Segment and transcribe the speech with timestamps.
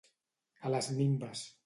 [0.69, 1.45] A les minves.